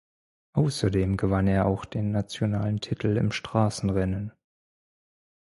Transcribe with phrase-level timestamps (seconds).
[0.53, 4.31] Außerdem gewann er auch den nationalen Titel im Straßenrennen.